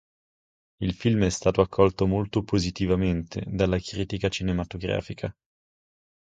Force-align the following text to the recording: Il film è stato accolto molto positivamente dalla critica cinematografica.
Il 0.79 0.93
film 0.95 1.25
è 1.25 1.29
stato 1.29 1.61
accolto 1.61 2.07
molto 2.07 2.41
positivamente 2.41 3.43
dalla 3.45 3.77
critica 3.77 4.29
cinematografica. 4.29 5.31